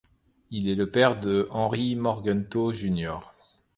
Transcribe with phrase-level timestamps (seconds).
[0.49, 3.17] Il est le père de Henry Morgenthau Jr.